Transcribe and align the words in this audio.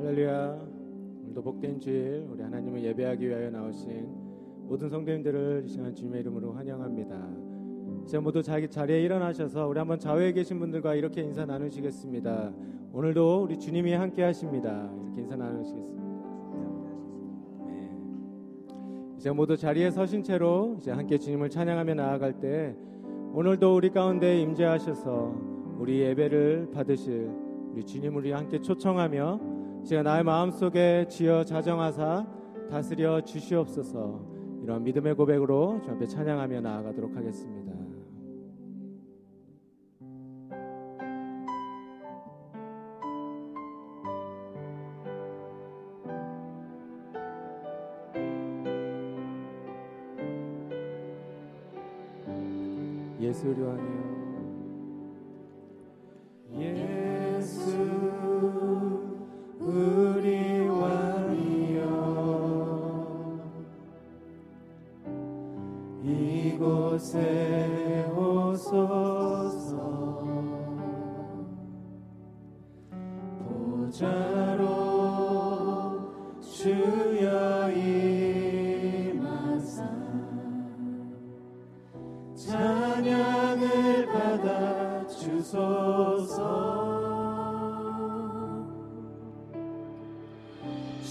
할렐루야. 0.00 0.58
오늘도 1.24 1.42
복된 1.42 1.78
주일 1.78 2.26
우리 2.32 2.42
하나님을 2.42 2.82
예배하기 2.84 3.28
위하여 3.28 3.50
나오신 3.50 4.08
모든 4.66 4.88
성도님들을 4.88 5.64
이 5.66 5.68
시간 5.68 5.94
주님의 5.94 6.22
이름으로 6.22 6.54
환영합니다. 6.54 7.28
이제 8.04 8.18
모두 8.18 8.42
자기 8.42 8.66
자리에 8.66 9.02
일어나셔서 9.02 9.68
우리 9.68 9.78
한번 9.78 9.98
좌우에 9.98 10.32
계신 10.32 10.58
분들과 10.58 10.94
이렇게 10.94 11.20
인사 11.20 11.44
나누시겠습니다. 11.44 12.50
오늘도 12.94 13.42
우리 13.42 13.58
주님이 13.58 13.92
함께 13.92 14.22
하십니다. 14.22 14.90
이렇게 15.04 15.20
인사 15.20 15.36
나누시겠습니다. 15.36 16.02
네. 17.66 17.90
이제 19.18 19.30
모두 19.30 19.54
자리에 19.54 19.90
서신 19.90 20.22
채로 20.22 20.76
이제 20.78 20.92
함께 20.92 21.18
주님을 21.18 21.50
찬양하며 21.50 21.94
나아갈 21.96 22.40
때 22.40 22.74
오늘도 23.34 23.76
우리 23.76 23.90
가운데 23.90 24.40
임재하셔서 24.40 25.34
우리 25.78 26.00
예배를 26.00 26.70
받으실 26.72 27.30
우리 27.72 27.84
주님을 27.84 28.22
우리 28.22 28.32
함께 28.32 28.62
초청하며 28.62 29.59
제가 29.84 30.02
나의 30.02 30.22
마음속에 30.22 31.06
지어 31.08 31.44
자정하사 31.44 32.26
다스려 32.70 33.20
주시옵소서 33.22 34.20
이런 34.62 34.84
믿음의 34.84 35.16
고백으로 35.16 35.80
주 35.82 35.90
앞에 35.90 36.06
찬양하며 36.06 36.60
나아가도록 36.60 37.16
하겠습니다. 37.16 37.70
예수를 53.20 53.64
왕이 53.64 53.99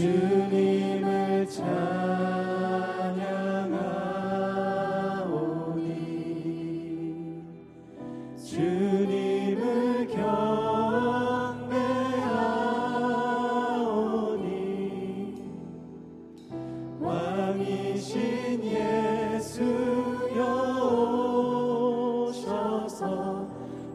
주님을 0.00 1.44
찬양하오니 1.46 1.84
주님을 8.42 10.06
경배하오니 14.00 14.44
왕이신 16.98 18.64
예수여 18.64 20.40
오셔서 22.24 23.46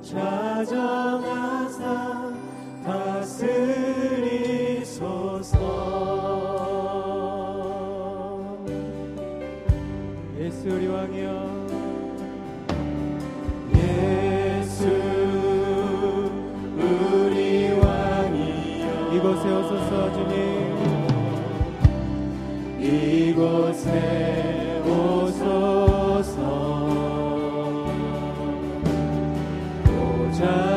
좌정하사 0.03 1.79
이곳에 19.15 19.49
오소서 19.49 20.11
주님. 20.13 20.35
이곳에 22.79 23.89
오소서. 24.85 26.39
보자 29.83 30.74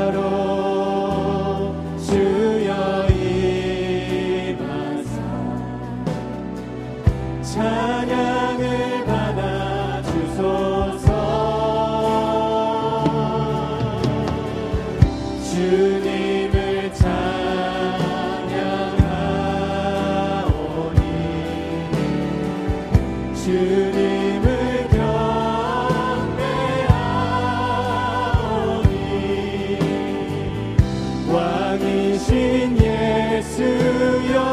예수여 33.49 34.45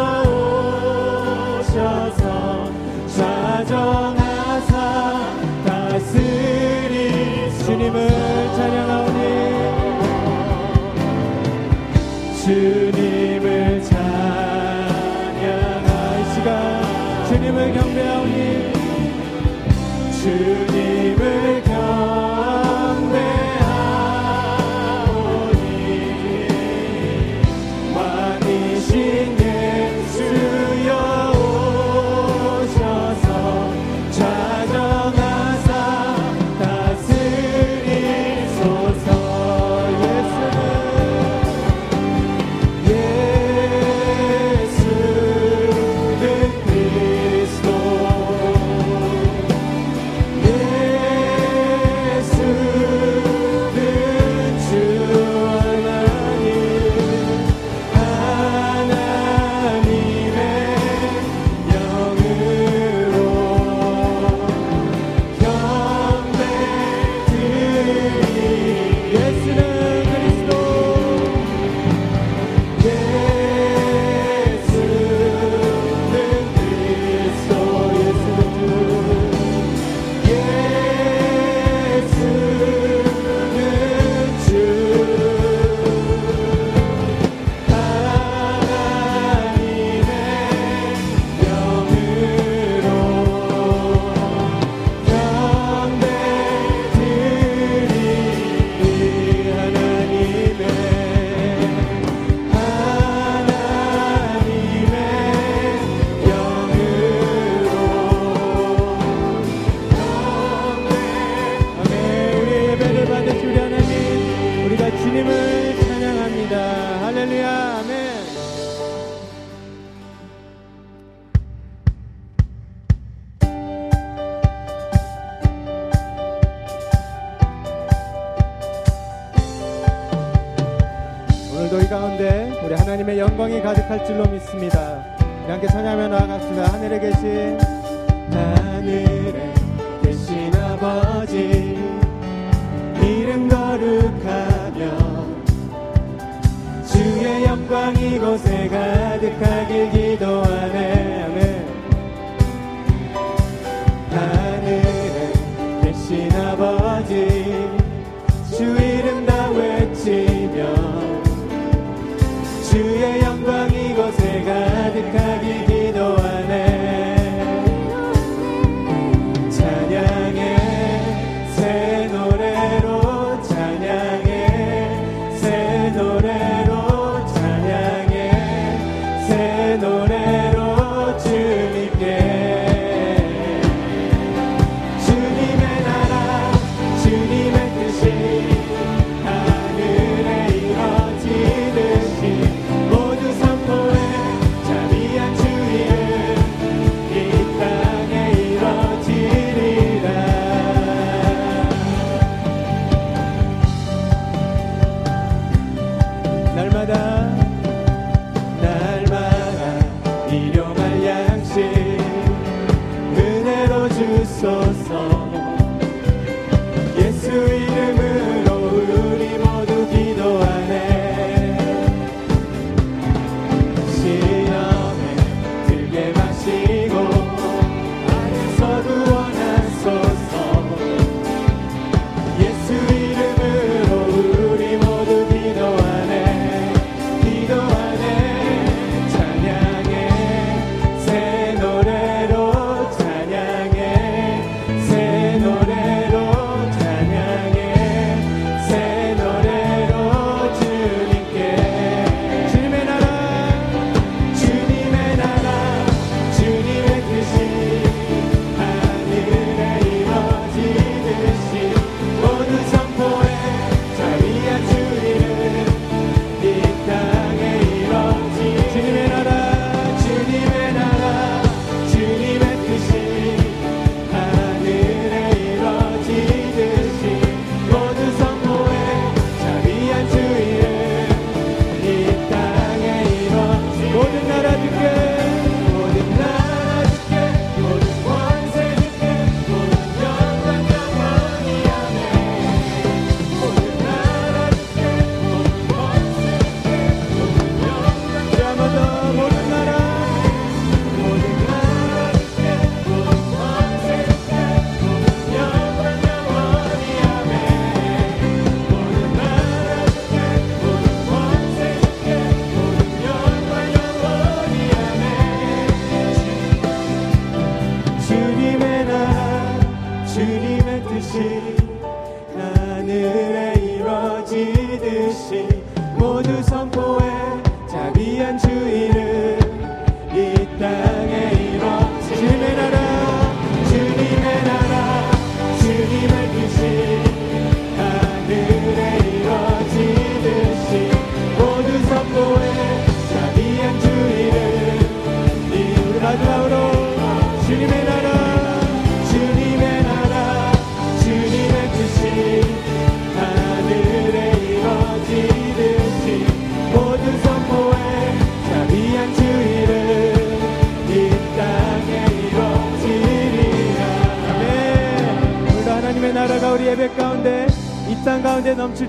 see. 321.16 321.65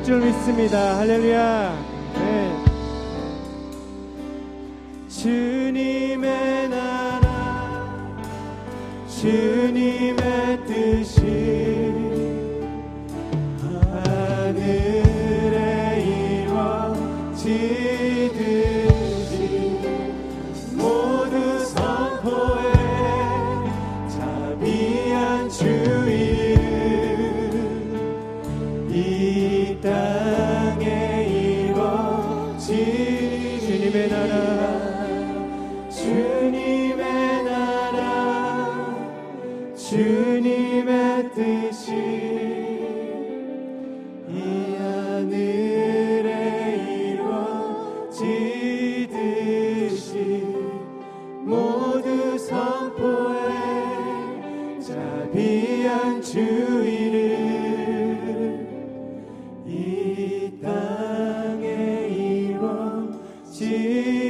줄 0.07 0.21
믿습니다. 0.21 0.99
할렐루야. 0.99 1.85
네. 2.15 2.65
주님의 5.09 6.69
나라 6.69 8.17
주님 9.09 9.96
Venana. 33.97 34.66
心。 63.59 64.26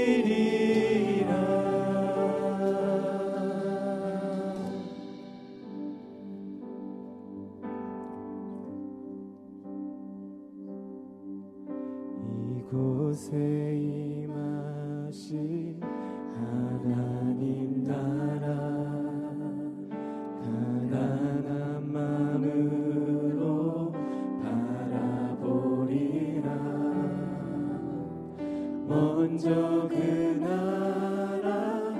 먼저 28.96 29.50
그 29.90 29.94
나라 30.40 31.92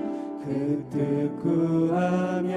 그 0.43 0.83
뜻 0.89 1.29
구하며 1.43 2.55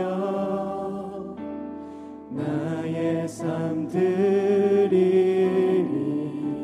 나의 2.31 3.29
삶 3.29 3.87
드리니 3.87 4.97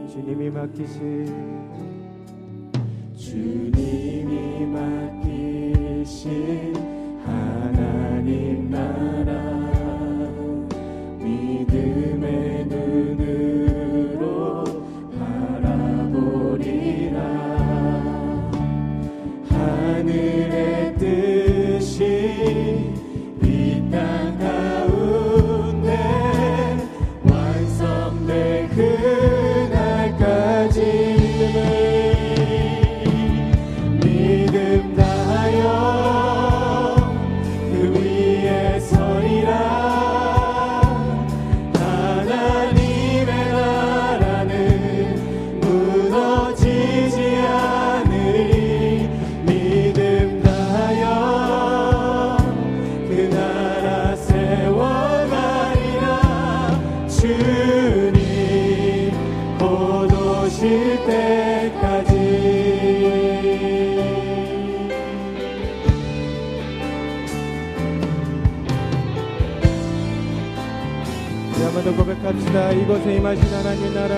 주님이 0.09 0.49
맡기신 0.49 1.27
주님이 3.15 4.65
맡기신 4.67 6.75
하나님 7.27 8.56
고백합시다. 72.17 72.73
이곳에 72.73 73.17
임하신 73.17 73.45
하나님 73.55 73.95
나라. 73.95 74.15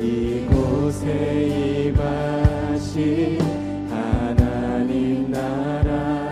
이곳에 0.00 1.88
임하신 1.88 3.40
하나님 3.90 5.30
나라. 5.30 6.28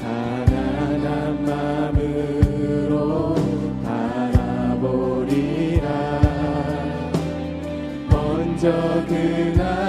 가난한 0.00 1.44
마음으로 1.44 3.34
바라보리라. 3.84 5.86
먼저 8.10 8.70
그나 9.08 9.81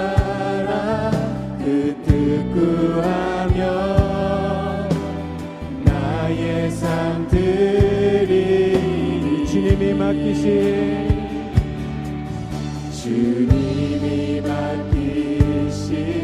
삶 6.94 7.26
드리니 7.26 8.76
주님이 9.48 9.94
맡기신 9.94 11.10
주님이 12.92 14.40
맡기신 14.40 16.23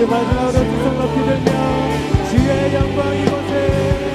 우리 0.00 0.08
마지막으로 0.08 0.52
두손 0.52 0.96
높이 0.96 1.14
들며 1.26 2.30
주의 2.30 2.74
영광 2.74 3.14
이곳에 3.14 4.09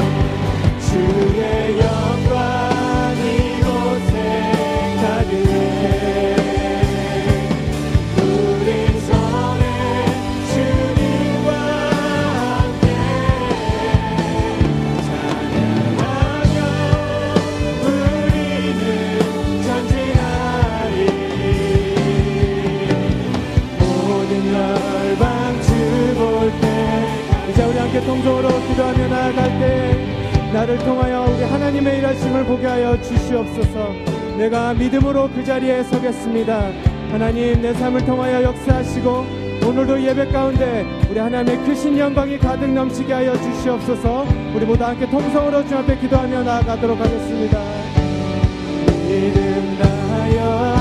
나를 30.76 30.80
통하여 30.80 31.26
우리 31.34 31.44
하나님의 31.44 31.98
일하심을 32.00 32.46
보게 32.46 32.68
하여 32.68 33.02
주시옵소서. 33.02 33.94
내가 34.38 34.74
믿음으로 34.74 35.30
그 35.30 35.44
자리에 35.44 35.84
서겠습니다. 35.84 36.72
하나님 37.12 37.62
내 37.62 37.74
삶을 37.74 38.06
통하여 38.06 38.44
역사하시고 38.44 39.26
오늘도 39.66 40.02
예배 40.02 40.28
가운데 40.28 40.86
우리 41.10 41.20
하나님의 41.20 41.66
크신 41.66 41.98
영광이 41.98 42.38
가득 42.40 42.70
넘치게 42.70 43.14
하여 43.14 43.36
주시옵소서. 43.38 44.26
우리 44.54 44.66
모두 44.66 44.84
함께 44.84 45.10
통성으로 45.10 45.66
주 45.68 45.76
앞에 45.76 45.98
기도하며 45.98 46.44
나아가도록 46.44 47.00
하겠습니다 47.00 47.85